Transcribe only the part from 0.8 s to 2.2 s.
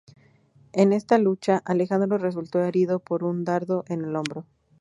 esta lucha, Alejandro